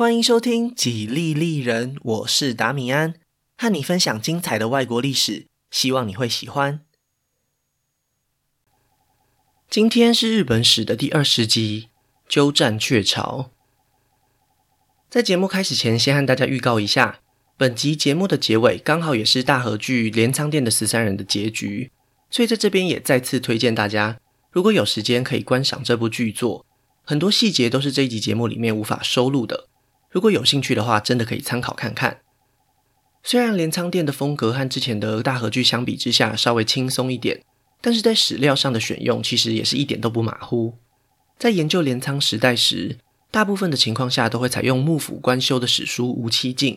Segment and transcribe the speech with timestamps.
[0.00, 3.12] 欢迎收听《几利利人》，我是达米安，
[3.58, 6.80] 和你分享精彩的外国历史，希望你会喜欢。
[9.68, 11.90] 今天是日本史的第二十集，
[12.26, 13.50] 鸠占鹊巢。
[15.10, 17.20] 在节目开始前，先和大家预告一下，
[17.58, 21.90] 本集节目的结尾刚好也是大和剧《镰仓殿的十三人》的结局，
[22.30, 24.18] 所以在这边也再次推荐大家，
[24.50, 26.64] 如果有时间可以观赏这部剧作，
[27.04, 29.68] 很多细节都是这一集节目里面无法收录的。
[30.10, 32.20] 如果有兴趣的话，真的可以参考看看。
[33.22, 37.42] 虽然镰仓殿的风格和之前的大和剧相比之下稍微轻松一点，
[37.80, 40.74] 但是在史料上的选用其实也是一点都不马虎。
[41.38, 42.98] 在研究镰仓时代时，
[43.30, 46.74] 大部分的情况下都会采用幕府官修的史书《无期镜》，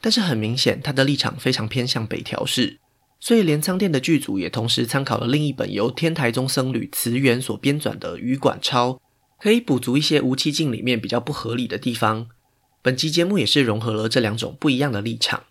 [0.00, 2.78] 但是很明显他的立场非常偏向北条氏，
[3.18, 8.92] 所以镰仓殿的剧组也同时参考了另一本由天台宗僧侣慈源所编纂的《羽管抄》，
[9.40, 12.28] 可以补足一些《无期镜》里面比较不合理的地方。
[12.82, 15.44] 本期节目也是融合了这两种不一样的立场。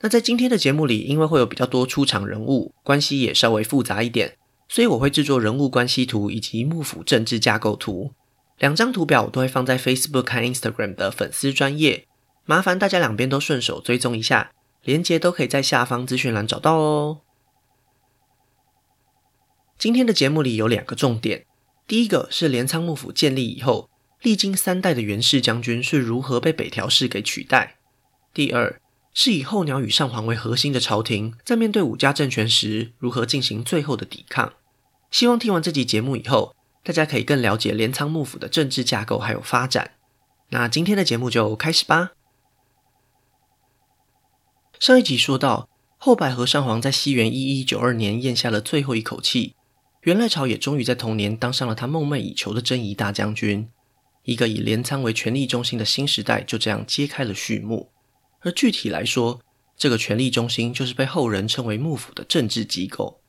[0.00, 4.36] 那在今天的节目里，因为会有比较多出场人物，关系也稍微复杂一点，
[4.68, 8.12] 所以我会制作人物关系图以及幕府政治架构图。
[8.58, 12.06] 两张图表我都会放在 Facebook 和 Instagram 的粉丝专页，
[12.44, 17.20] 麻烦大家两边都顺手追踪一下，连接都可以在下方资讯栏找到哦。
[19.78, 21.46] 今天的节目里有两个重点，
[21.86, 23.88] 第一个是镰仓幕府建立以后，
[24.22, 27.78] 历经三代的源氏将军是如何被北条氏给取代？
[28.32, 28.80] 第二
[29.12, 34.52] 是以后鸟与上皇为核心的朝廷，在面对武家政权时，如何进行最后的抵抗？
[35.10, 39.90] 希望听完这集节目以后，大家可以更了解镰仓幕府的政治架构还有发展。
[40.50, 42.12] 那今天的节目就开始吧。
[44.78, 49.56] 上一集说到，后白河上皇在西元一一九二年咽下了最后一口气，
[50.02, 53.68] 源赖朝也终于在同年当上了他梦寐以求的征夷大将军。
[54.24, 57.90] 一个以镰仓为权力中心的新时代就这样揭开了序幕。
[58.40, 59.40] 而具体来说，
[59.76, 63.20] 这个权力中心就是被后人称为幕府的政治机构。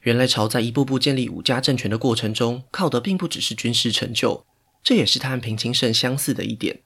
[0.00, 4.44] 源赖朝在一步步建立武家政权的过程中，靠的并不只是军事成就，
[4.82, 6.82] 这也是他和平清盛相似的一点。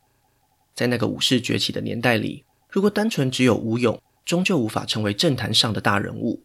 [0.74, 6.44] 在那个武士崛起的年代里，如果单纯只有武勇，终究无法成为政坛上的大人物。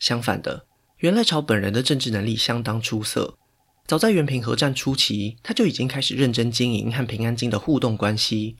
[0.00, 0.66] 相反的，
[0.98, 3.38] 源赖朝本人的政治能力相当出色。
[3.88, 8.56] 早在源平和战初期，他就已经开始认真经营和平安京的互动关系。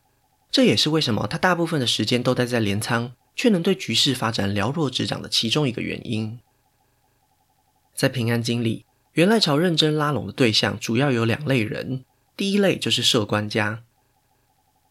[0.50, 6.40] 这也是为什么他大部分的时间都待在镰仓，却能对局势发展了若指掌的其中一个原因。
[7.94, 12.06] 在平安京里，源赖朝认真拉拢的对象主要有两类人。
[12.34, 13.82] 第一类就是摄官家，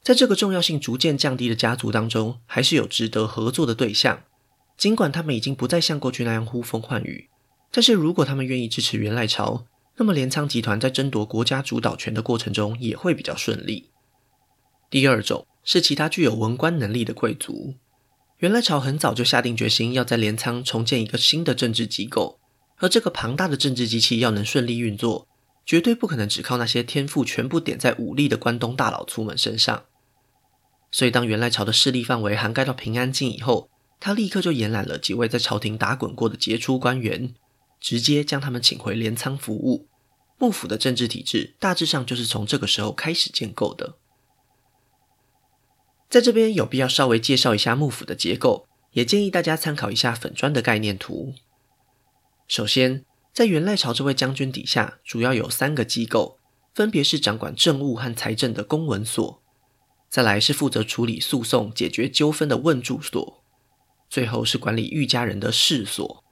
[0.03, 4.21] 在这个重要性逐渐降低的家族当中，还是有值得合作的对象。
[4.77, 7.27] 尽管他们已经不再像过去那样呼风唤雨，
[7.71, 9.65] 但是如果他们愿意支持源赖朝，
[9.99, 13.89] 那么，镰仓集团在争夺国家主导权的过程中也会比较顺利。
[14.91, 17.75] 第二种是其他具有文官能力的贵族。
[18.37, 22.39] 原来朝很早就下定决心要在镰仓重建一个新的政治机构，
[22.77, 25.27] 而这个庞大的政治机器要能顺利运作，
[25.65, 29.85] 绝对不可能只靠那些天赋全部点在武力的关东大老粗们身上。
[30.91, 37.33] 所以，当源赖朝的势力范围涵盖到平安京以后，他立刻就延揽了几位在朝廷打滚过的杰出官员。
[37.79, 39.88] 直接将他们请回镰仓服务，
[40.38, 43.97] 幕府的政治体制大致上就是从这个时候开始建构的。
[46.09, 51.33] 在这边有必要稍微介绍一下幕府的结构，也建议大家参考一下粉砖的概念图。
[52.47, 56.39] 首先，在元赖朝这位将军底下，主要有三个机构，
[56.73, 59.44] 分别是掌管政务和财政的公文所，
[60.09, 63.44] 再来是负责处理诉讼、解决纠纷的问住所，
[64.09, 66.23] 最后是管理御家人的事所。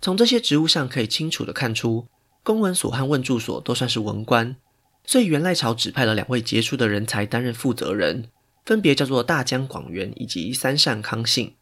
[0.00, 2.06] 从这些职务上可以清楚地看出，
[2.42, 4.56] 公文所和问注所都算是文官，
[5.04, 8.28] 所以源赖朝指派了两位杰出的人才担任负责人，
[8.64, 11.56] 分别叫做大江广元以及三善康信。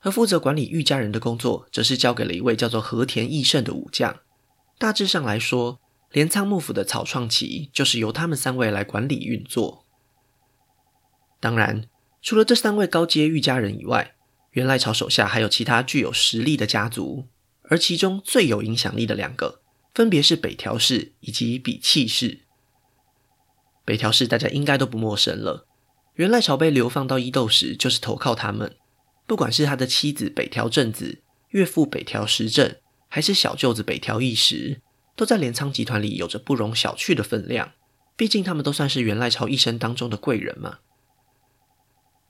[0.00, 4.16] 而负责管理御家人的工作，则是交给了一位叫做和田义胜的武将。
[4.78, 5.80] 大致上来说，
[6.12, 9.84] 镰仓幕府的草创期就是由他们三位来管理运作。
[11.40, 11.84] 当然，
[12.22, 14.14] 除了这三位高阶御家人以外，
[14.52, 17.26] 源赖朝手下还有其他具有实力的家族。
[17.68, 19.60] 而其中最有影响力的两个，
[19.94, 22.40] 分别是北条氏以及比企氏。
[23.84, 25.66] 北条氏大家应该都不陌生了，
[26.14, 28.76] 源赖朝被流放到伊豆时，就是投靠他们。
[29.26, 32.76] 不管是他的妻子北条政子、岳父北条时政，
[33.08, 34.80] 还是小舅子北条义时，
[35.14, 37.72] 都在镰仓集团里有着不容小觑的分量。
[38.16, 40.78] 毕竟他们都算是源赖朝一生当中的贵人嘛。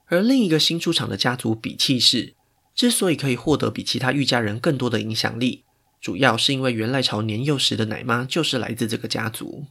[0.07, 2.35] 而另一个新出场的家族比企氏。
[2.79, 5.65] 之所以可以获得比其他御家人更多的影响力，
[6.01, 9.67] 主要是因为源赖朝年幼时的奶妈就是来自这个家族。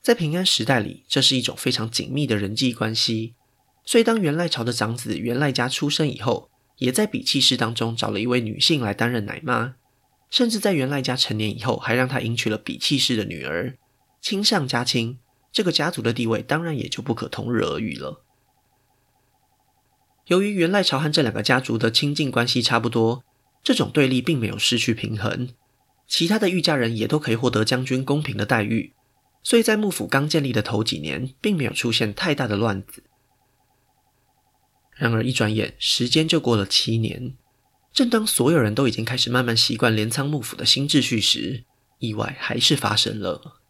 [0.00, 3.34] 在平安时代里，这是一种非常紧密的人际关系。
[3.84, 6.48] 所以，当源赖朝的长子源赖家出生以后，
[6.78, 9.74] 也在比契氏当中找了一位女性来担任奶妈，
[10.30, 13.76] 甚至在源赖家成年以后，还让他迎娶了比契氏的女儿。
[14.22, 15.18] 亲上加亲，
[15.50, 18.23] 这个家族的地位当然也就不可同日而语了。
[20.26, 23.22] 由于元赖朝和这两个家族的亲近关系差不多，
[23.62, 25.50] 这种对立并没有失去平衡，
[26.08, 28.92] 其他的御家人也都可以获得将军公平的待遇，
[29.42, 33.02] 所以在幕府刚建立的头几年，并没有出现太大的乱子。
[34.96, 37.34] 然而一转眼，时间就过了七年。
[37.92, 41.64] 正当所有人都已经开始慢慢习惯镰仓幕府的新秩序时，
[41.98, 43.60] 意外还是发生了。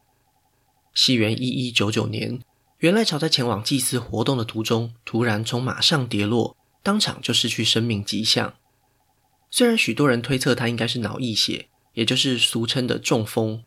[0.95, 2.41] 西元一一九九年，
[2.85, 8.57] 原来朝在前往祭祀活动的途中，突然从马上跌落，当场就失去生命迹象。
[9.51, 13.65] 虽然许多人推测他应该是脑溢血，也就是俗称的中风，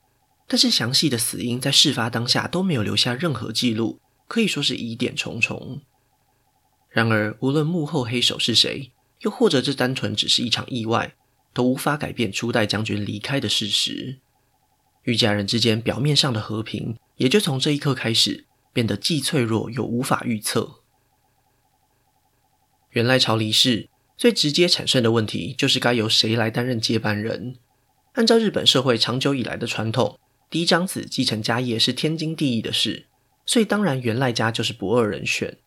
[0.48, 5.82] 但是详细的死因在事发当下都没有留下任何记录，可以说是疑点重重。
[6.92, 8.92] 然而，无论幕后黑手是谁，
[9.22, 11.16] 又或者这单纯只是一场意外，
[11.56, 14.20] 都无法改变初代将军离开的事实。
[15.06, 18.46] 御家人之间表面上的和平，也就从这一刻开始
[18.78, 20.84] 变得既脆弱又无法预测。
[22.92, 27.56] 原赖朝离世，最直接产生的问题就是该由谁来担任接班人。
[28.14, 30.20] 按照日本社会长久以来的传统，
[30.52, 33.08] 嫡长子继承家业是天经地义的事，
[33.48, 35.58] 所以当然源赖家就是不二人选。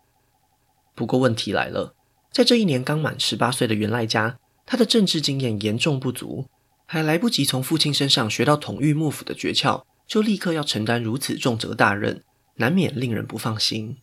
[0.94, 1.96] 不过问题来了，
[2.32, 6.46] 在这一年刚满十八岁的源赖家，他的政治经验严重不足，
[6.86, 12.22] 还来不及从父亲身上学到统御幕府的诀窍，就立刻要承担如此重责大任，
[12.60, 13.96] 难免令人不放心。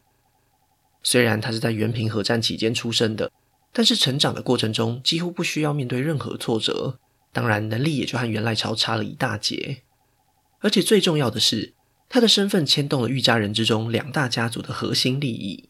[1.03, 3.31] 虽然他是在原平合战期间出生的，
[3.71, 6.99] 但是成长的过程中几乎不需要面对任何挫折，
[7.31, 9.83] 当然能力也就和源赖朝差了一大截。
[10.59, 11.75] 而且最重要的是，
[12.09, 15.69] 他的身份牵动了御家人之中两大家族的核心利益。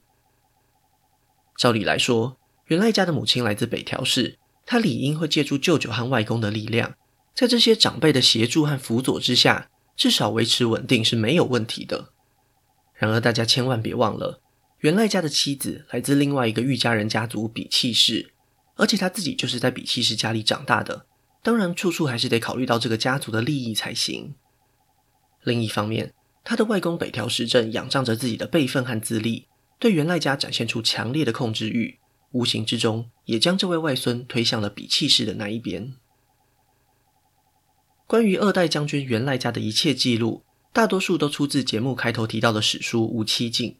[1.57, 2.37] 照理来说，
[2.67, 6.95] 源赖家的母亲来自北条氏，她理应会借助舅舅和外公的力量，
[7.35, 12.13] 在这些长辈的协助和辅佐之下，至少维持稳定是没有问题的。
[12.97, 14.41] 然而，大家千万别忘了，
[14.79, 18.33] 源赖家的妻子来自另外一个御家人家族比气氏，
[18.75, 21.05] 而且他自己就是在比气氏家里长大的，
[21.43, 24.33] 当然处处还是得考虑到这个家族的利益才行。
[25.43, 26.13] 另一方面，
[26.43, 29.47] 他的外公北条时政仰仗着自己的辈分和资历。
[29.79, 31.99] 对源赖家展现出强烈的控制欲，
[32.31, 35.93] 无形之中也将这位外孙推向了比气氏的那一边。
[38.07, 40.41] 关于二代将军源赖家的一切记录，
[40.77, 43.71] 大多数都出自节目开头提到的史书《无期镜》。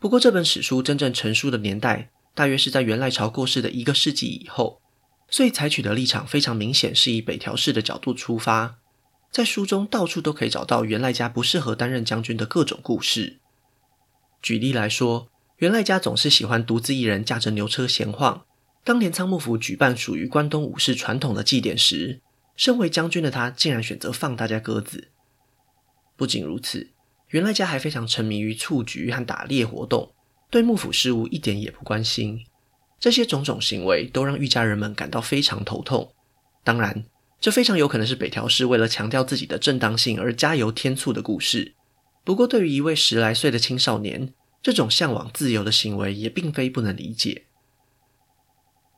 [0.00, 4.80] 不过，这本史书真正成书的年代，大约是在元赖朝过世的一个世纪以后，
[5.28, 8.78] 所以采取的立场非常明显，是以北条氏的角度出发。
[9.30, 13.40] 在书中到处都可以找到元赖家不适合担任将军的各种故事。
[14.40, 15.28] 举例来说，
[15.58, 18.46] 元赖家总是喜欢独自一人驾着牛车闲晃。
[18.82, 22.22] 当镰仓幕府举办属于关东武士传统的祭典时，
[22.56, 25.08] 身为将军的他竟然选择放大家鸽子。
[26.16, 26.90] 不仅如此，
[27.28, 30.14] 源赖家还非常沉迷于蹴鞠和打猎活动，
[30.50, 32.44] 对幕府事务一点也不关心。
[33.00, 36.14] 这些种种行为都让御家人们感到非常头痛。
[36.62, 37.04] 当然，
[37.40, 41.74] 这非常有可能是北条氏为了强调自己的正当性而加油添醋的故事。
[42.24, 44.32] 不过，对于一位十来岁的青少年，
[44.62, 47.44] 这种向往自由的行为也并非不能理解。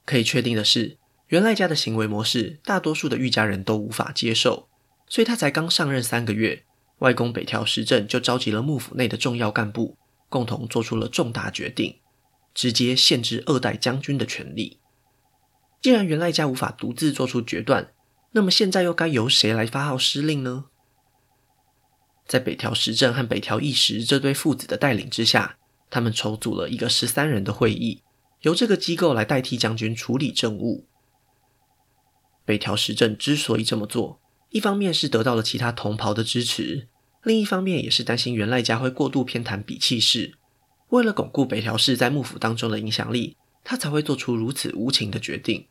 [0.04, 0.98] 可以确定的是，
[1.28, 4.68] 源赖家的行为模式，大多数的御家人都无法接受，
[5.08, 6.64] 所以他才刚上任三个月，
[6.98, 9.98] 外公北条时政就召集了幕府内的重要干部，
[10.28, 12.00] 共同做出了重大决定，
[12.54, 14.80] 直接限制二代将军的权利。
[15.82, 17.92] 既然源赖家无法独自做出决断，
[18.32, 20.64] 那么现在又该由谁来发号施令呢？
[22.26, 25.58] 在北条时政和北条义时这对父子的带领之下，
[25.90, 28.02] 他们筹组了一个十三人的会议，
[28.40, 30.88] 由这个机构来代替将军处理政务。
[32.44, 36.88] 北条时政之所以这么做，一方面是得到了其他同袍的支持，
[37.22, 40.34] 另一方面也是担心源赖家会过度偏袒比气氏。
[40.90, 45.66] 为了巩固北条氏在幕府当中的影响力，他才会做出如此无情的决定。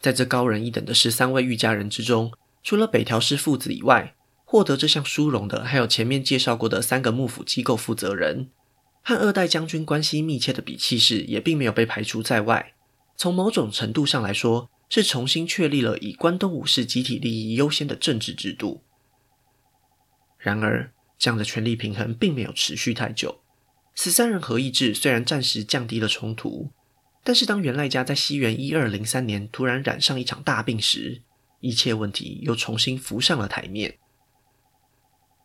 [0.00, 8.50] 在这高人一等的十三位御家人之中，除了北条氏父子以外，获得这项殊荣的，还有前面介绍过的三个幕府机构负责人，
[9.04, 12.72] 和二代将军关系密切的比气氏也并没有被排除在外。
[13.16, 18.82] 从某种程度上来说，是重新确立了以关东武士集体利益优先的政治制度。
[20.36, 23.40] 然而，这样的权力平衡并没有持续太久。
[23.94, 26.72] 十三人合议制虽然暂时降低了冲突，
[27.24, 31.22] 但是当源赖家在西元一二零三年突然染上一场大病时，
[31.60, 33.96] 一切问题又重新浮上了台面。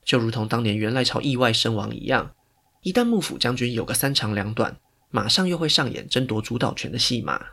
[0.04, 2.36] 就如同当年源赖朝意外身亡一样，
[2.82, 4.78] 一旦幕府将军有个三长两短，
[5.10, 7.52] 马上又会上演争夺主导权的戏码。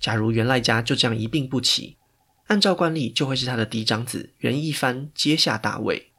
[0.00, 1.98] 假如源赖家就这样一病不起，
[2.46, 6.10] 按照惯例就会是他的嫡长子源义藩接下大位。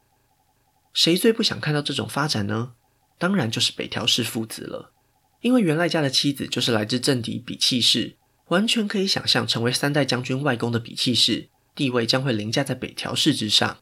[0.94, 2.74] 谁最不想看到这种发展呢？
[3.18, 4.94] 当然就是北条氏父子了，
[5.42, 13.78] 因为源赖家的妻子就是来自政敌比企氏，完全可以想象成为三代将军外公的比企氏，地位将会凌驾在北条氏之上。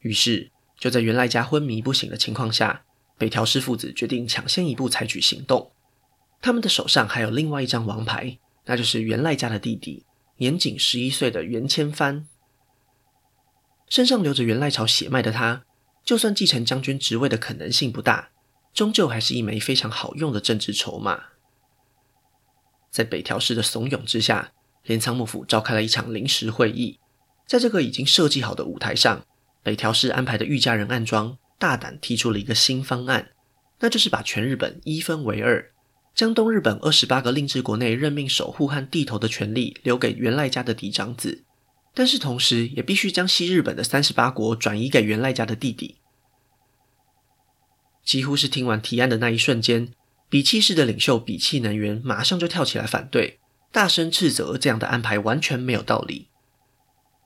[0.00, 2.84] 于是，就在源赖家昏迷不醒的情况下，
[3.18, 5.72] 北条氏父子决定抢先一步采取行动。
[6.40, 10.04] 他们的手上还有另外一张王牌，那就是源赖家的弟弟，
[10.38, 12.26] 年仅十一岁的源千帆。
[13.88, 15.64] 身上流着源赖朝血脉的他，
[16.04, 18.30] 就算继承将军职位的可能性不大，
[18.72, 21.24] 终究还是一枚非常好用的政治筹码。
[22.90, 24.52] 在北条氏的怂恿之下，
[24.84, 26.98] 镰仓幕府召开了一场临时会议，
[27.46, 29.24] 在这个已经设计好的舞台上。
[29.62, 33.32] 北条氏安排的御家人暗庄大胆提出了一个新方案，
[33.80, 35.70] 那就是把全日本一分为二，
[36.20, 41.44] 将东日本二十八个令制国内任命守护和地头的权利留给源赖家的嫡长子，
[41.94, 45.96] 但是同时也必须将西日本的三十八国转移给源赖家的弟弟。
[48.04, 49.94] 几乎是听完提案的那一瞬间，
[50.28, 53.38] 比气氏的领袖比气能源马上就跳起来反对，
[53.72, 56.28] 大声斥责这样的安排完全没有道理。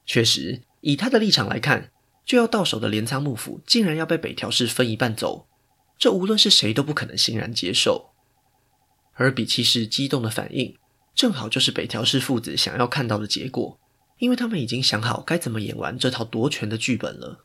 [0.06, 1.90] 确实，以他的立场来看。
[2.24, 5.48] 就要到手的镰仓幕府竟然要被北条氏分一半走，
[5.98, 8.13] 这无论是谁都不可能欣然接受。
[9.14, 10.76] 而比企氏激动的反应，
[11.14, 13.80] 正好就是北条氏父子想要看到的结果，
[14.18, 17.44] 因为他们已经想好该怎么演完这套夺权的剧本了。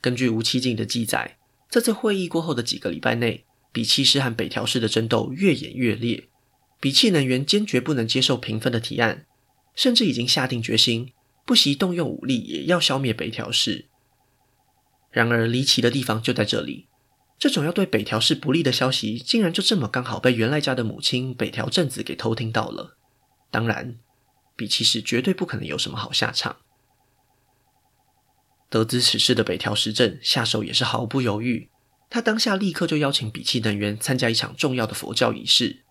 [0.00, 1.38] 根据吴七静的记载，
[1.70, 6.28] 这次会议过后的几个礼拜内，比奇氏和北条氏的争斗越演越烈，
[6.80, 9.26] 比企能源坚决不能接受平分的提案，
[9.74, 11.12] 甚至已经下定决心。
[11.44, 13.86] 不惜动用武力也要消灭北条氏。
[15.10, 16.87] 然而离奇的地方就在这里，
[17.38, 22.96] 这种要对北条氏不利的消息，竟然就这么刚好被原赖家的母亲北条正子给偷听到了。
[23.50, 23.98] 当然，
[24.56, 26.56] 比企氏绝对不可能有什么好下场。
[28.68, 31.70] 得知此事的北条时政下手也是毫不犹豫，
[32.10, 35.84] 他当下立刻就邀请比企能源参加一场重要的佛教仪式。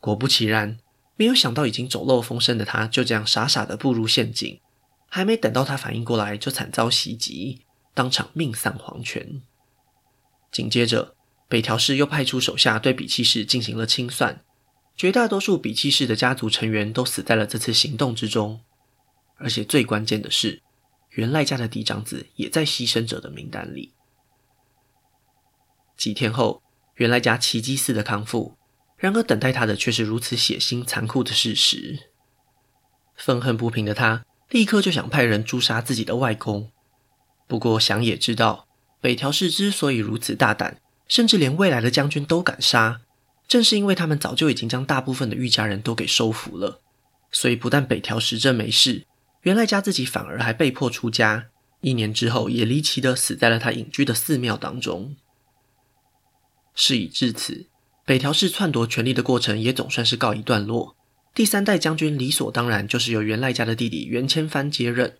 [0.00, 0.78] 果不其然，
[1.16, 4.58] 没有想到已经走漏风声的他，就这样傻傻的步入陷阱。
[5.08, 9.42] 还没等到他反应过来，就惨遭袭击，当场命丧黄泉。
[10.54, 11.16] 紧接着，
[11.48, 14.44] 北条氏又派出手下对比企氏进行了清算，
[14.96, 18.60] 绝大多数比企氏的家族成员都死在了这次行动之中。
[19.38, 20.62] 而且最关键的是，
[21.10, 23.92] 源赖家的嫡长子也在牺牲者的名单里。
[25.96, 26.62] 几天后，
[26.98, 28.56] 源赖家奇迹似的康复，
[28.96, 31.98] 然而等待他的却是如此血腥残酷的事实。
[33.16, 34.24] 愤恨不平的他。
[34.50, 36.70] 立刻就想派人诛杀自己的外公，
[37.48, 38.68] 不过想也知道，
[39.04, 43.02] 北条氏之所以如此大胆，甚至连未来的将军都敢杀，
[43.46, 46.80] 正是因为他们早就已经将大部分的御家人都给收服了。
[47.30, 49.04] 所以不但北条时政没事，
[49.42, 51.48] 源赖家自己反而还被迫出家，
[51.82, 55.14] 一年之后也离奇的死在了他隐居的寺庙当中。
[56.74, 57.66] 事已至此，
[58.06, 60.96] 北条氏篡夺权力的过程也总算是告一段落。
[61.34, 65.18] 第三代将军理所当然就是由源赖家的弟弟源千帆接任。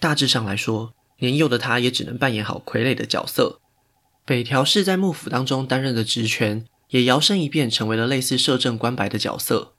[0.00, 3.60] 大致上来说，年幼的他也只能扮演好傀儡的角色。
[4.24, 9.74] 北条氏在幕府当中担任的职权，也摇身一变成为了类似摄政官白的角色。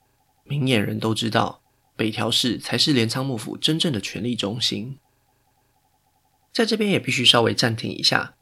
[0.45, 1.61] 明眼人都知道，
[1.97, 4.97] 北条氏才是镰仓幕府真正的权力中心。
[6.53, 8.35] 在这边也必须稍微暂停一下，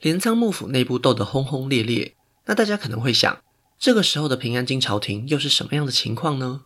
[0.00, 3.42] 镰仓幕府内部斗得轰轰烈烈，那大家可能会想。
[3.78, 6.62] 这个时候的平安京朝廷又是什么样的情况呢？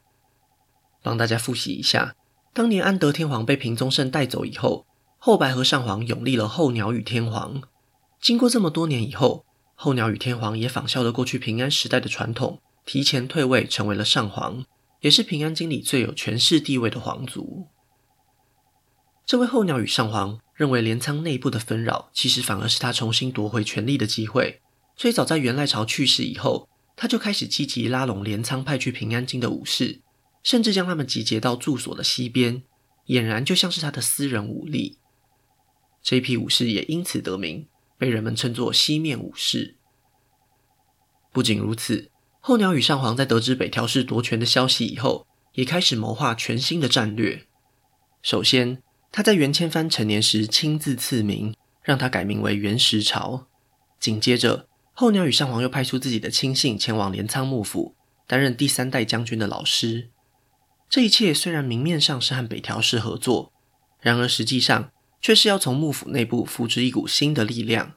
[1.02, 2.14] 帮大家复习一下，
[2.54, 4.87] 当年安德天皇被平宗盛带走以后，
[5.23, 7.61] 后白河上皇拥立了后鸟羽天皇。
[8.23, 14.65] 经过这么多年以后，后鸟羽天皇也仿效了过去平安时代的传统，提前退位成为了上皇，
[15.03, 17.67] 也是平安京里最有权势地位的皇族。
[19.27, 24.62] 这位后鸟羽上皇认为镰仓内部的纷扰，其实反而是他重新夺回权力的机会，
[24.97, 26.67] 所以早在源赖朝去世以后。
[26.97, 30.00] 他就开始积极拉拢镰仓派去平安京的武士，
[30.43, 32.62] 甚至将他们集结到住所的西边，
[33.07, 34.99] 俨然就像是他的私人武力。
[36.02, 39.76] 这批武士也因此得名，被人们称作西面武士。
[41.33, 47.47] 不仅如此，后鸟羽上皇在得知北条氏夺权的消息以后，也开始谋划全新的战略。
[48.23, 53.47] 首先，他在源千帆成年时亲自赐名，让他改名为源实朝。
[53.99, 57.95] 紧接着，后鸟羽上皇又派出自己的亲信前往镰仓幕府，
[58.26, 60.11] 担任第三代将军的老师。
[60.88, 63.52] 这一切虽然明面上是和北条氏合作，
[64.00, 64.90] 然而实际上
[65.21, 67.95] 却是要从幕府内部扶植一股新的力量。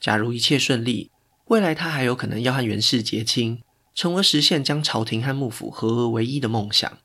[0.00, 1.10] 假如一切顺利，
[1.46, 3.62] 未来他还有可能要和源氏结亲，
[3.94, 6.98] 从而实现将朝廷和幕府合而为一的梦想。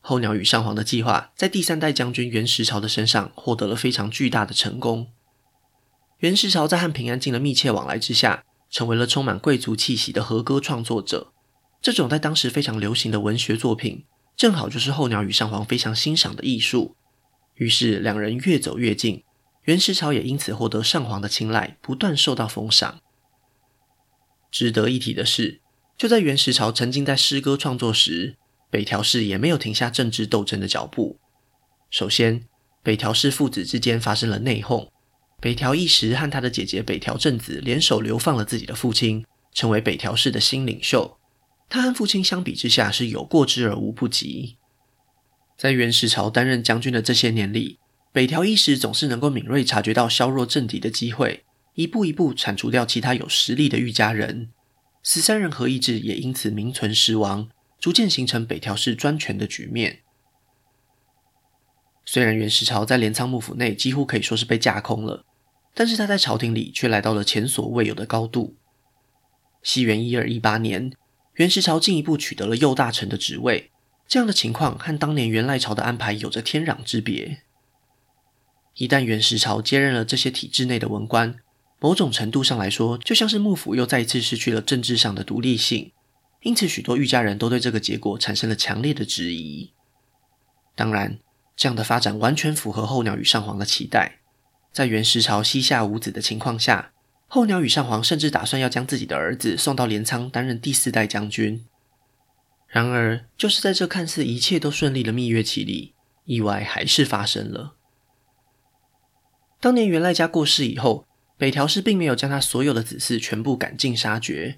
[0.00, 5.08] 候鸟羽上皇的计划在第三代将军源实朝的身上获得了非常巨大的成功。
[6.18, 11.32] 源实朝在和平安京的密切往来之下，成为了充满贵族气息的和歌创作者。
[11.80, 14.04] 这种在当时非常流行的文学作品，
[14.36, 16.96] 正好就是候鸟羽上皇非常欣赏的艺术。
[17.60, 19.22] 于是两人越走越近，
[19.64, 23.00] 袁世朝也因此获得上皇的青睐，不断受到封赏。
[24.50, 25.60] 值得一提的是，
[25.98, 28.38] 就在袁世朝沉浸在诗歌创作时，
[28.70, 31.20] 北条氏也没有停下政治斗争的脚步。
[31.90, 32.46] 首先，
[32.82, 34.88] 北条氏父子之间发生了内讧，
[35.38, 41.18] 北条义时和他的姐姐北条政子联手流放了自己的父亲，成为北条氏的新领袖。
[41.68, 44.56] 他和父亲相比之下是有过之而无不及。
[45.60, 47.78] 在源实朝担任将军的这些年里，
[48.14, 54.48] 北条义时总是能够敏锐察觉到削弱政敌的机会，一步一步铲除掉其他有实力的御家人。
[55.02, 57.50] 十三人合议制也因此名存实亡。
[57.78, 60.00] 逐渐形成北条氏专权的局面。
[62.06, 65.26] 虽然源实朝在镰仓幕府内几乎可以说是被架空了，
[65.74, 68.56] 但是他在朝廷里却来到了前所未有的高度。
[69.62, 70.90] 西元一二一八年，
[71.34, 73.70] 源实朝进一步取得了右大臣的职位，
[74.10, 77.42] 这样的情况和当年元赖朝的安排有着天壤之别。
[78.74, 81.36] 一旦元实朝接任了这些体制内的文官，
[81.78, 85.92] 某种程度上来说，就像是幕府又再一次失去了政治上的独立性。
[86.42, 89.72] 因此，许多御家人都对这个结果产生了强烈的质疑。
[90.74, 91.20] 当然，
[91.54, 94.18] 这样的发展完全符合候鸟羽上皇的期待。
[94.72, 96.90] 在元实朝膝下无子的情况下，
[97.28, 101.64] 候鸟羽上皇甚至打算要将自己的儿子送到镰仓担任第四代将军。
[102.70, 107.74] 然而，就是在这看似一切都顺利的蜜月期里，意外还是发生了。
[109.60, 111.04] 当年源赖家过世以后，
[111.36, 114.56] 北条氏并没有将他所有的子嗣全部赶尽杀绝。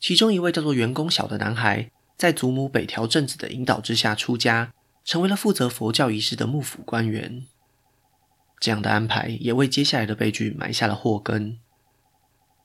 [0.00, 4.72] 其中一位叫做源公晓的男孩，在祖母北条政子的引导之下出家，
[5.04, 7.44] 成为了负责佛教仪式的幕府官员。
[8.58, 11.58] 这样的安排也为接下来的悲剧埋下了祸根。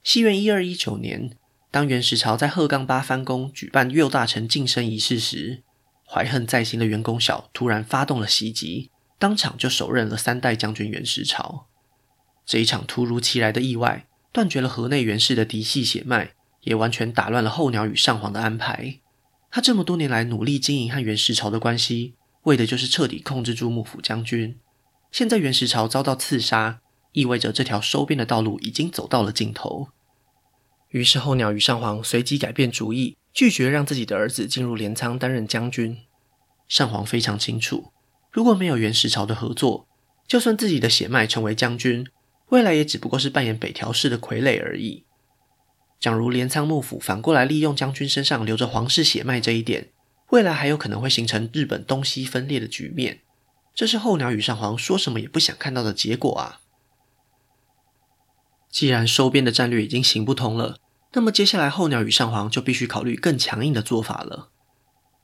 [0.01, 1.37] 西元一二一九年，
[1.75, 5.61] 当源实朝在鹤冈八幡宫举办右大臣晋升仪式时，
[6.07, 11.67] 怀恨在心的源公晓突然发动了袭击，当场就手刃了三代将军源实朝。
[12.45, 16.31] 这一场突如其来的意外，断绝了河内源氏的嫡系血脉。
[16.61, 19.01] 也完全打乱了候鸟与上皇的安排。
[19.51, 24.57] 他这么多年来努力经营和源实朝的关系，为的就是彻底控制住幕府将军。
[25.11, 26.79] 现在源实朝遭到刺杀，
[27.11, 29.89] 意味着这条收编的道路已经走到了尽头。
[30.95, 35.97] 于是候鸟羽上皇随即改变主意，拒绝让自己的儿子进入镰仓担任将军。
[36.69, 37.91] 上皇非常清楚，
[38.31, 39.89] 如果没有源实朝的合作，
[40.25, 42.07] 就算自己的血脉成为将军，
[42.47, 45.03] 未来也只不过是扮演北条氏的傀儡而已。
[45.99, 49.91] 假如镰仓幕府反过来利用将军身上流着皇室血脉这一点，
[50.29, 53.19] 未来还有可能会形成日本东西分裂的局面。
[53.73, 56.61] 这是候鸟羽上皇说什么也不想看到的结果啊！
[58.71, 60.77] 既然收编的战略已经行不通了，
[61.15, 64.49] 那么接下来候鸟羽上皇就必须考虑更强硬的做法了。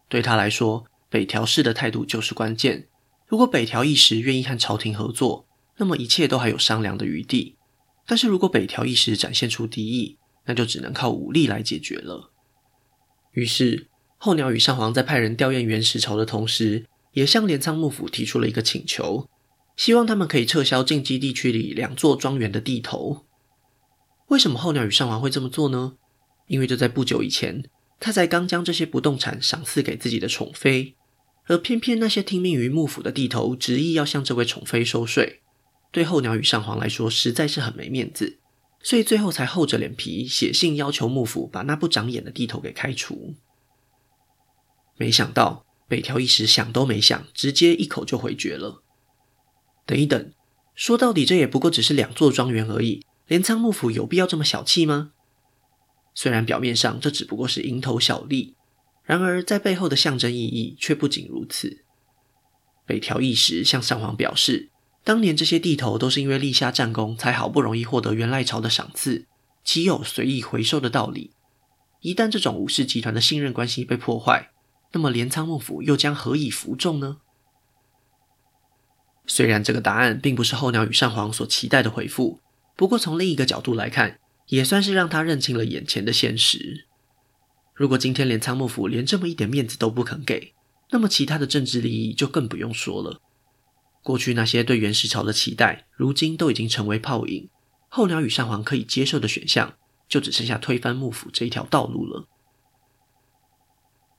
[0.07, 2.87] 对他来说，北条氏的态度就是关键。
[3.27, 5.45] 如果北条义时愿意和朝廷合作，
[5.77, 7.57] 那么一切都还有商量的余地。
[8.07, 12.31] 但是如果北条义时展现出敌意，那就只能靠武力来解决了。
[13.33, 19.29] 于是，候鸟羽上皇在派人吊唁元石朝的同时，也向镰仓幕府提出了一个请求，
[19.75, 23.25] 希望他们可以撤销近畿地区里两座庄园的地头。
[24.31, 25.97] 为什么候鸟羽上皇会这么做呢？
[26.47, 30.95] 因为就在不久以前，他才刚将这些不动产赏赐给自己的宠妃，
[31.47, 35.41] 而偏偏那些听命于幕府的地头执意要向这位宠妃收税，
[35.91, 38.39] 对候鸟羽上皇来说实在是很没面子。
[38.81, 43.35] 所以最后才厚着脸皮写信要求幕府把那不长眼的地头给开除。
[44.95, 48.81] 没想到北条一时想都没想，直接一口就回绝了。
[49.85, 50.31] 等一等，
[50.73, 55.13] 说到底这也不过只是两座庄园而已，镰仓幕府有必要这么小气吗？
[56.13, 58.57] 虽然表面上这只不过是蝇头小利，
[59.05, 61.85] 然而在背后的象征意义却不仅如此。
[62.85, 64.69] 北条义时向上皇表示。
[65.05, 69.25] 当年这些地头都是因为立下战功，才好不容易获得源赖朝的赏赐，
[69.63, 71.31] 岂有随意回收的道理？
[72.01, 74.51] 一旦这种武士集团的信任关系被破坏，
[74.91, 77.19] 那么镰仓幕府又将何以服众呢？
[79.25, 82.41] 虽然这个答案并不是候鸟与上皇所期待的回复，
[82.75, 86.87] 不过从另一个角度来看，也算是让他认清了眼前的现实。
[87.73, 90.53] 如果今天镰仓幕府连这么一点面子都不肯给，
[90.91, 93.21] 那么其他的政治利益就更不用说了。
[94.03, 97.49] 过去那些对袁石桥的期待，如今都已经成为泡影。
[97.87, 99.75] 候鸟羽上皇可以接受的选项，
[100.07, 102.27] 就只剩下推翻幕府这一条道路了。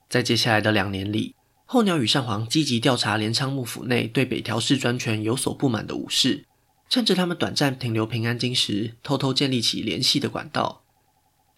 [0.09, 1.35] 在接下来的两年里，
[1.65, 6.45] 候鸟羽上皇积极调查镰仓幕府内对北条氏专权有所不满的武士，
[6.93, 10.85] 趁着他们短暂停留平安京时，偷偷建立起联系的管道。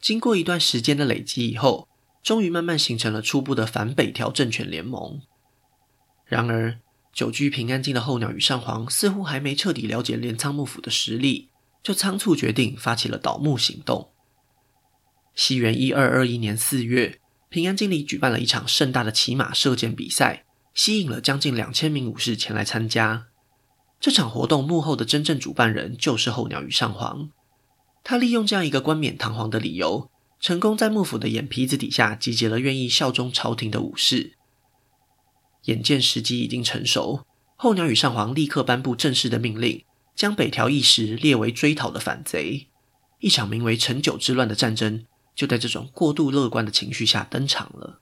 [0.01, 1.89] 经过一段时间的累积以后，
[2.23, 5.21] 终于慢慢形成了初步的反北条政权联盟。
[6.25, 6.79] 然而，
[7.13, 11.49] 久居平安京的候鸟羽上皇似乎还没彻底了解镰仓幕府的实力，
[11.83, 14.13] 就仓促决定发起了倒幕行动。
[15.35, 17.19] 西元一二二一年四月。
[17.49, 20.45] 平安京里举办了一场盛大的骑马射箭比赛，
[20.75, 23.27] 吸引了将近两千名武士前来参加。
[24.05, 27.31] 这场活动幕后的真正主办人就是候鸟羽上皇。
[28.03, 34.37] 他利用这样一个冠冕堂皇的理由，成功在幕府的眼皮子底下集结了愿意效忠朝廷的武士。
[35.63, 37.25] 眼见时机已经成熟，
[37.57, 42.69] 候鸟羽上皇立刻颁布正式的命令，将北条义时列为追讨的反贼。
[43.21, 45.07] 一场名为承久之乱的战争。
[45.35, 48.01] 就在这种过度乐观的情绪下登场了。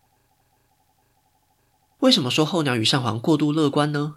[2.00, 4.16] 为什么说候鸟羽上皇过度乐观呢？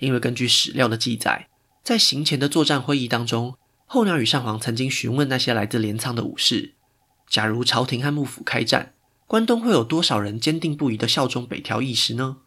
[0.00, 1.48] 因为根据史料的记载，
[1.84, 6.74] 在行前的作战会议当中，候鸟羽上皇曾经询问那些来自镰仓的武士：
[7.28, 8.94] 假如朝廷和幕府开战，
[9.26, 12.38] 关东会有多少人坚定不移地效忠北条义时呢？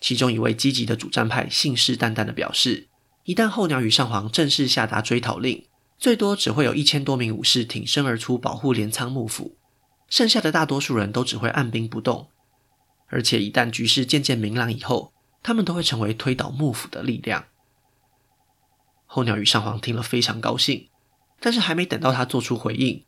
[0.00, 2.88] 其中一位积极的主战派信誓旦旦地表示：
[3.24, 9.56] 一旦候鸟羽上皇正式下达追讨令，最多只会有一千多名武士挺身而出保护镰仓幕府，
[10.08, 12.28] 剩下的大多数人都只会按兵不动。
[13.06, 15.12] 而且一旦局势渐渐明朗以后，
[15.42, 17.46] 他们都会成为推倒幕府的力量。
[19.06, 20.88] 候鸟羽上皇听了非常高兴，
[21.40, 23.04] 但是还没等到他做出回应，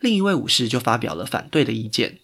[0.00, 2.18] 另一位武士就发表了反对的意见。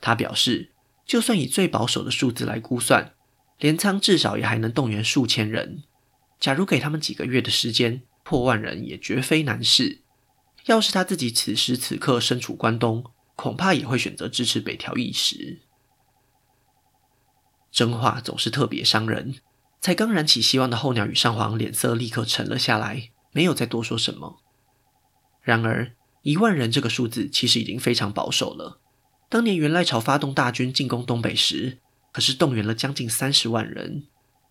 [0.00, 0.72] 他表示，
[1.06, 3.14] 就算以最保守的数字来估算，
[3.58, 5.82] 镰仓至少也还能动员数千人。
[6.38, 10.02] 假如给他们几个月的时间，破万人也绝非难事。
[10.66, 13.04] 要是他自己此时此刻身处关东，
[13.36, 15.60] 恐怕也会选择支持北条义时。
[17.70, 19.34] 真话总是特别伤人。
[19.80, 24.40] 才刚燃起希望的候鸟羽上皇脸色立刻沉了下来，没有再多说什么。
[25.42, 28.80] 然而，一万人这个数字其实已经非常保守了。
[29.28, 31.78] 当年源赖朝发动大军进攻东北时，
[32.12, 34.04] 可是动员了将近三十万人。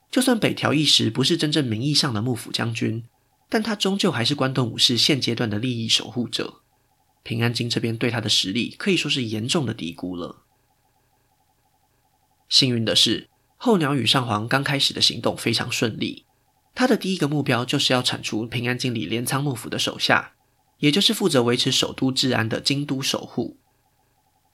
[0.10, 3.04] 就算北条义时不是真正名义上的幕府将军。
[3.52, 6.62] 但他终究还是关东武士现阶段的利益守护者，
[7.24, 10.44] 平安京这边对他的实力可以说是严重的低估了。
[12.50, 16.26] 幸运的是，候鸟羽上皇刚开始的行动非常顺利，
[16.76, 20.34] 他的第一个目标就是要铲除平安京里镰仓幕府的手下，
[20.80, 23.58] 也就是负责维持首都治安的京都守护。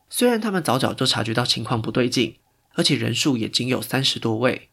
[0.10, 2.38] 虽然他们早早就察觉到情况不对劲，
[2.75, 4.69] 而且人数也仅有三十多位，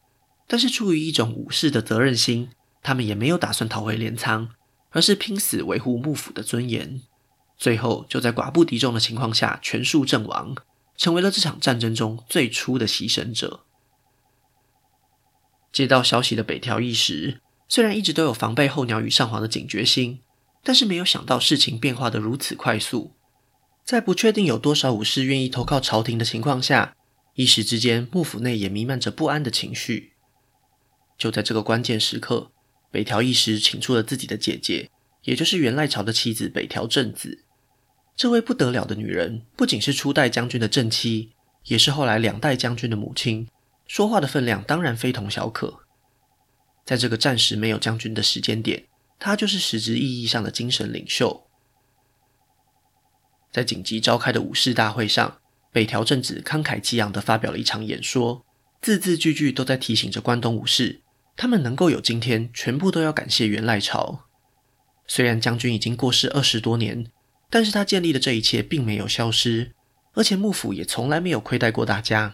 [0.47, 2.49] 但是出于一种武士的责任心。
[2.85, 4.49] 他们也没有打算逃回镰仓，
[4.89, 6.99] 而是拼死维护幕府的尊严。
[7.57, 10.53] 最后，就在寡不敌众的情况下全数阵亡，
[10.95, 13.65] 成为了这场战争中最初的牺牲者。
[15.71, 20.19] 接到消息的北条义时，虽然一直都有防备候鸟羽上皇的警觉心，
[20.63, 23.13] 但是没有想到事情变化得如此快速。
[23.83, 26.95] 在不确定有多少武士愿意投靠朝廷的情况下，
[27.33, 30.13] 一时之间幕府内也弥漫着不安的情绪。
[31.17, 32.51] 就在这个关键时刻，
[32.91, 34.89] 北条义时请出了自己的姐姐，
[35.23, 37.43] 也就是源赖朝的妻子北条政子。
[38.15, 41.31] 这位不得了的女人，不仅是初代将军的正妻，
[41.65, 43.47] 也是后来两代将军的母亲，
[43.87, 45.79] 说话的分量当然非同小可。
[46.85, 48.85] 在这个暂时没有将军的时间点，
[49.17, 51.47] 她就是实质意义上的精神领袖。
[53.51, 55.37] 在紧急召开的武士大会上，
[55.71, 58.45] 北条政子慷慨激昂地发表了一场演说，
[58.81, 61.01] 字字句句都在提醒着关东武士。
[61.35, 64.25] 他们能够有今天，全部都要感谢源赖朝。
[65.07, 67.07] 虽然将军已经过世二十多年，
[67.53, 69.75] 但是他建立的这一切并没有消失，
[70.13, 72.33] 而且幕府也从来没有亏待过大家。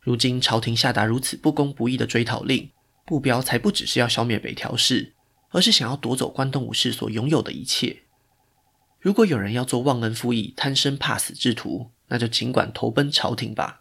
[0.00, 2.70] 如今朝廷下达如此不公不义的追讨令，
[3.08, 5.14] 目标才不只是要消灭北条氏，
[5.50, 8.04] 而是想要夺走关东武士所拥有的一切。
[9.00, 13.80] 如果有人要做忘恩负义、贪生怕死之徒，那就尽管投奔朝廷吧。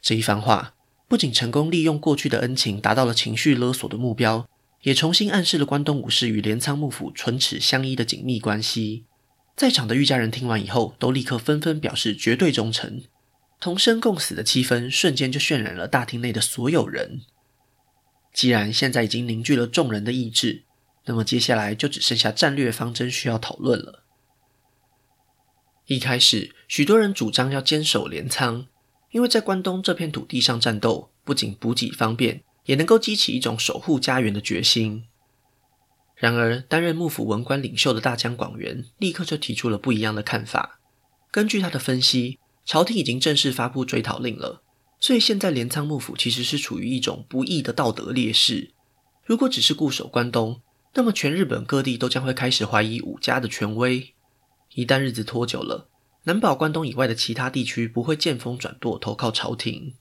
[0.00, 0.74] 这一番话。
[1.08, 4.48] 不仅成功利用过去的恩情达到了情绪勒索的目标，
[4.82, 9.04] 也重新暗示了关东武士与镰仓幕府唇齿相依的紧密关系。
[9.56, 13.02] 在场的御家人听完以后，都立刻纷纷表示绝对忠诚，
[13.58, 17.22] 同生共死的气氛瞬间就渲染了大厅内的所有人。
[18.32, 20.64] 既然现在已经凝聚了众人的意志，
[21.06, 24.04] 那么接下来就只剩下战略方针需要讨论了。
[25.86, 28.66] 一开始，许多人主张要坚守镰仓。
[29.12, 35.04] 因为在关东这片土地上战斗，不仅补给方便，也能够激起一种守护家园的决心。
[36.14, 40.80] 然而，担任幕府文官领袖的大江广元立刻就提出了不一样的看法。
[41.30, 44.62] 根据他的分析，朝廷已经正式发布追讨令了，
[44.98, 48.72] 所以现在镰仓幕府其实是处于一种不义的道德劣势。
[49.24, 50.62] 如果只是固守关东，
[50.94, 54.14] 那么全日本各地都将会开始怀疑武家的权威。
[54.74, 55.90] 一旦日子拖久了，
[56.24, 59.94] 难保关东以外的其他地区不会见风转舵，投靠朝廷。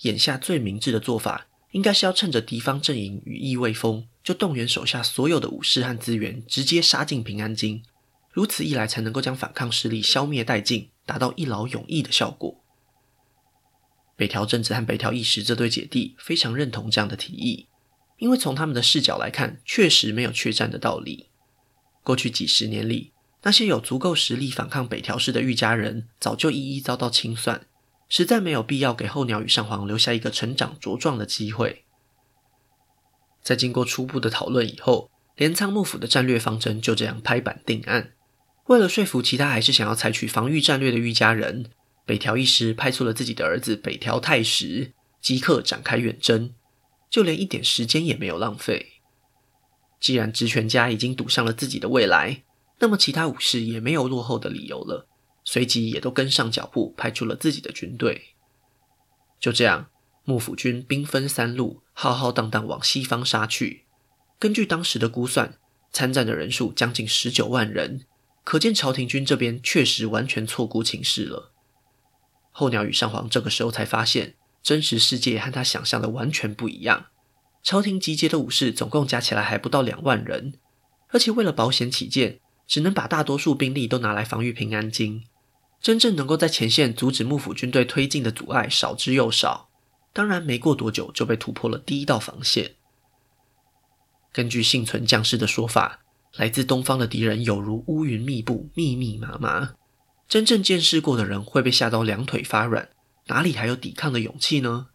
[0.00, 7.82] 眼下最明智的做法，应该是要趁着敌方阵营羽翼未丰，就动员手下所有的武士和资源，直接杀进平安京。
[8.30, 12.62] 如此一来，才能够将反抗势力消灭殆尽，达到一劳永逸的效果。
[14.16, 17.66] 北条政子和北条义时这对姐弟非常认同这样的提议。
[18.18, 21.26] 因为从他们的视角来看，确实没有缺战的道理。
[22.04, 27.66] 过去几十年里，那些有足够实力反抗北条氏的御家人，早就一一遭到清算，
[28.14, 31.86] 实在没有必要给候鸟羽上皇留下一个成长茁壮的机会。
[33.42, 38.12] 在经过初步的讨论以后，镰仓幕府的战略方针就这样拍板定案。
[38.66, 41.70] 为了说服其他还是想要采取防御战略的御家人，
[42.04, 46.52] 北条义时派出了自己的儿子北条泰时，即刻展开远征。
[47.08, 49.00] 就连一点时间也没有浪费。
[49.98, 52.42] 既然职权家已经赌上了自己的未来，
[52.80, 55.08] 那么其他武士也没有落后的理由了，
[55.44, 58.34] 随即也都跟上脚步，派出了自己的军队。
[59.40, 59.90] 就这样，
[60.24, 63.84] 幕府军兵分三路，浩浩荡荡往西方杀去。
[64.38, 65.58] 根据当时的估算，
[65.92, 68.06] 参战的人数将近十九万人，
[68.44, 71.52] 可见朝廷军这边确实完全错估情势了。
[72.50, 74.34] 候鸟羽上皇这个时候才发现。
[74.62, 77.06] 真实世界和他想象的完全不一样。
[77.64, 80.54] 朝廷集结的武士总共加起来还不到两万人，
[81.08, 85.24] 而且为了保险起见，只能把大多数兵力都拿来防御平安京。
[85.82, 89.68] 真正能够在前线阻止幕府军队推进的阻碍少之又少。
[90.12, 92.76] 当然，没过多久就被突破了第一道防线。
[94.32, 96.00] 根据幸存将士的说法，
[96.36, 99.74] 来自东方的敌人有如乌云密布，密密麻麻。
[100.28, 102.88] 真正见识过的人会被吓到两腿发软。
[103.26, 104.88] 哪里还有抵抗的勇气呢？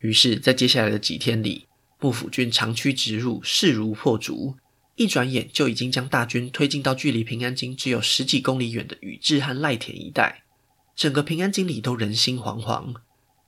[0.00, 1.66] 于是，在接下来的几天里，
[1.98, 4.56] 幕府军长驱直入，势如破竹，
[4.98, 10.42] 一转眼就已经将大军推进到距离平安京只有十几公里远的宇治和濑田一带。
[10.96, 12.96] 整个平安京里都人心惶惶，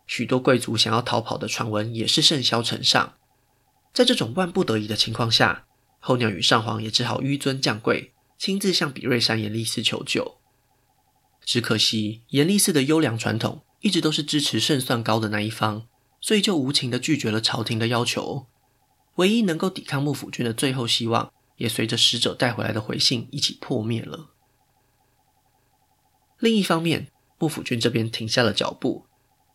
[0.06, 3.14] 许多贵族想要逃跑的传闻也是甚嚣尘上。
[3.92, 5.66] 在这种万不得已的情况下，
[5.98, 10.36] 后鸟羽上皇也只好纡尊降贵，亲自向比叡山延历寺求救。
[11.44, 13.62] 只可惜，延历寺的优良传统。
[13.80, 15.86] 一直都是支持胜算高的那一方，
[16.20, 18.46] 所以就无情地拒绝了朝廷的要求。
[19.16, 24.30] 唯一能够抵抗幕府军的最后希望，也随着使者带回来的回信一起破灭了。
[26.38, 29.04] 另一方面，幕府军这边停下了脚步，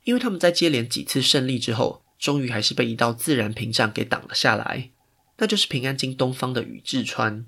[0.04, 4.92] 因为他们在接连几次胜利之后，终于还是被一道自然屏障给挡了下来，
[5.40, 7.48] 那就是平安京东方的宇治川。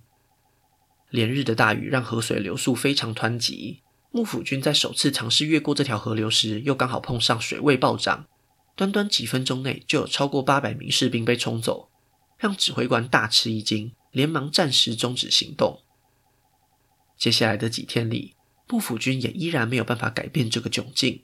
[1.12, 3.84] 连日的大雨让河水流速非常湍急。
[4.10, 8.26] 幕府军在首次尝试越过这条河流时，又刚好碰上水位暴涨，
[8.76, 11.92] 短短几分钟内就有超过八百名士兵被冲走，
[12.40, 15.84] 让指挥官大吃一惊，连忙暂时终止行动。
[17.20, 18.34] 接下来的几天里，
[18.68, 21.22] 幕府军也依然没有办法改变这个窘境，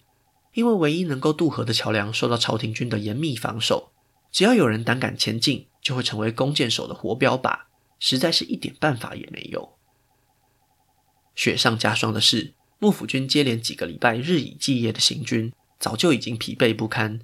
[0.53, 3.91] 因为唯一能够渡河的桥梁受到朝廷军的严密防守，
[4.32, 7.62] 只要有人胆敢前进，就会成为弓箭手的活标靶，
[7.97, 9.79] 实在是一点办法也没有。
[11.34, 17.21] 雪上加霜的是，幕府军接连几个礼拜日以继夜的行军，早就已经疲惫不堪。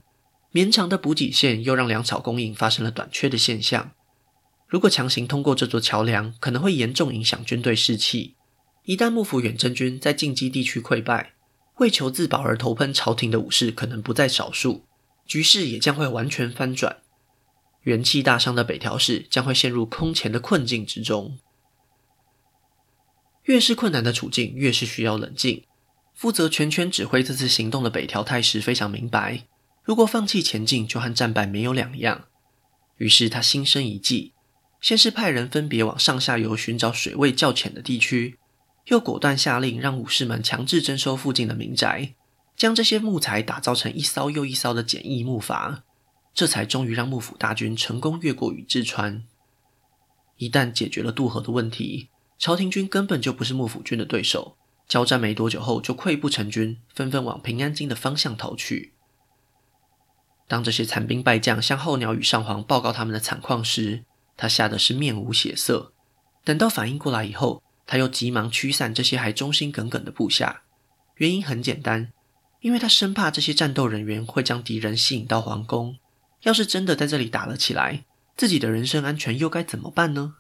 [0.50, 3.92] 绵长的补给线又让粮草供应发生了短缺的现象。
[4.70, 8.36] 如果强行通过这座桥梁，可能会严重影响军队士气。
[8.86, 11.34] 一旦幕府远征军在近畿地区溃败，
[11.78, 14.86] 为求自保而投奔朝廷的武士可能不在少数，
[15.26, 16.98] 局势也将会完全翻转。
[17.84, 21.40] 元气大伤的北条氏将会陷入空前的困境之中。
[23.46, 25.66] 越是困难的处境，越是需要冷静。
[26.14, 29.48] 负责全权指挥这次行动的北条泰时非常明白，
[29.84, 32.26] 如果放弃前进，就和战败没有两样。
[32.98, 34.34] 于是他心生一计，
[34.82, 38.38] 先是派人分别往上下游寻找水位较浅的地区，
[38.86, 42.16] 又果断下令让武士们强制征收附近的民宅，
[42.56, 45.82] 将这些木材打造成一艘又一艘的简易木筏，
[46.34, 49.24] 这才终于让幕府大军成功越过宇治川。
[50.38, 54.56] 一旦解决了渡河的问题，朝廷军根本就不是幕府军的对手，
[54.88, 58.94] 交战没多久后就溃不成军，纷纷往平安京的方向逃去。
[60.48, 64.06] 当这些残兵败将向后鸟羽上皇报告他们的惨况时，
[64.40, 65.92] 他吓得是面无血色。
[66.46, 70.62] 等到反应过来以后，他又急忙驱散这些还忠心耿耿的部下。
[71.18, 72.14] 原因很简单，
[72.62, 75.98] 因为他生怕这些战斗人员会将敌人吸引到皇宫。
[76.44, 78.06] 要是真的在这里打了起来，
[78.38, 80.36] 自己的人身安全又该怎么办呢？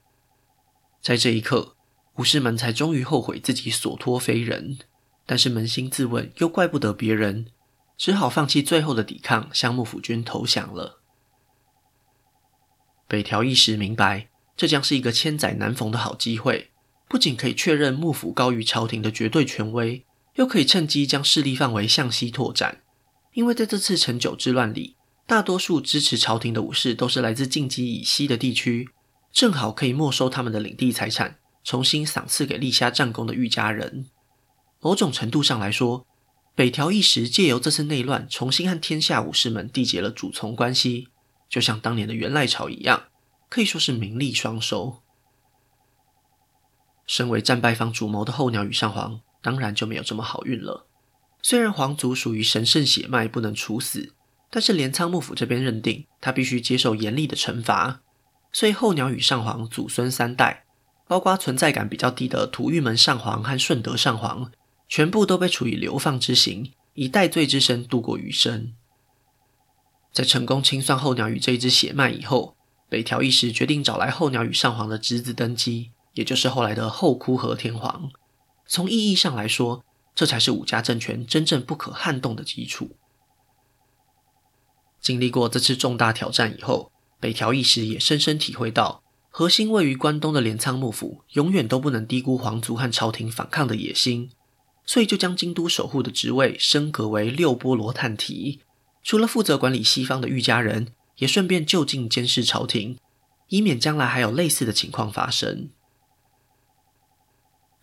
[1.02, 1.76] 在这一刻，
[2.16, 4.78] 武士们才终于后悔自己所托非人，
[5.26, 7.48] 但是扪心自问，又怪不得别人，
[7.98, 10.99] 只好放弃最后的抵抗，向幕府军投降了。
[13.10, 16.70] 北条一时明白，这将是一个千载难逢的好机会，
[17.10, 22.84] 不仅可以确认幕府高于朝廷的绝对权威，又可以趁机将势力范围向西拓展。
[23.34, 24.96] 因为在这次承久之乱里，
[25.26, 28.88] 大多数支持朝廷的武士都是来自近畿以西的地区，
[29.34, 34.06] 正好可以没收他们的领地财产，重新赏赐给立下战功的御家人。
[34.80, 36.06] 某种程度上来说，
[36.54, 41.08] 北条一时借由这次内乱，重新和天下武士们缔结了主从关系，
[41.50, 43.04] 就像当年的元赖朝一样，
[43.50, 45.02] 可以说是名利双收。
[47.08, 50.86] 身为战败方主谋的后鸟羽上皇，当然就没有这么好运了。
[51.42, 54.14] 虽然皇族属于神圣血脉，不能处死。
[54.52, 58.02] 但是镰仓幕府这边认定他必须接受严厉的惩罚，
[58.52, 60.66] 所以后鸟羽上皇祖孙三代，
[61.08, 64.52] 包括存在感比较低的土御门上皇和顺德上皇，
[64.88, 68.74] 全部都被处以流放之刑，以戴罪之身度过余生。
[70.12, 72.56] 在成功清算后鸟羽这一支血脉以后，
[72.90, 78.10] 北条义时决定找来后鸟羽上皇的侄子登基，也就是后来的后枯河天皇。
[78.68, 79.84] 从意义上来说，
[80.16, 82.92] 这才是武家政权真正不可撼动的基础。
[85.00, 94.32] 经历过这次重大挑战以后，北条义时也深深体会到，核心位于关东的镰仓幕府永远都不能低估皇族和朝廷反抗的野心，
[94.86, 98.60] 所以就将京都守护的职位升格为六波罗探提，
[99.10, 103.00] 除了负责管理西方的御家人，也顺便就近监视朝廷，
[103.48, 105.72] 以免将来还有类似的情况发生。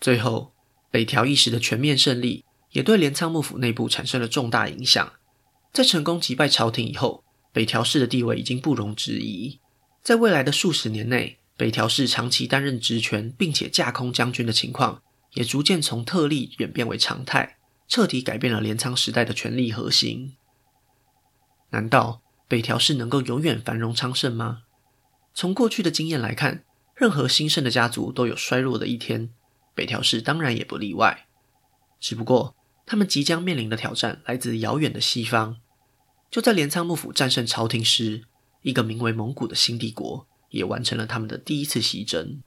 [0.00, 0.52] 最后，
[0.88, 5.14] 北条义时的全面胜利，也对镰仓幕府内部产生了重大影响。
[5.72, 9.58] 在成功击败朝廷以后，北条氏的地位已经不容置疑。
[10.04, 17.58] 在未来的数十年内，北条氏长期担任职权并且架空将军的情况，也逐渐从特例演变为常态，
[17.88, 20.36] 彻底改变了镰仓时代的权力核心。
[21.76, 24.62] 难道北条氏能够永远繁荣昌盛吗？
[25.34, 29.28] 从过去的经验来看，任何兴盛的家族都有衰落的一天，
[29.74, 31.28] 北条氏当然也不例外。
[32.00, 35.58] 只不过，他们即将面临的挑战来自遥远的西方。
[36.30, 38.24] 就在镰仓幕府战胜朝廷时，
[38.62, 42.40] 一个名为蒙古的新帝国也完成了他们的第一次西征。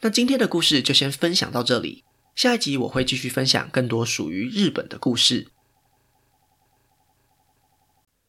[0.00, 5.50] 那今天的故事就先分享到这里，下一集我会继续分享更多属于日本的故事。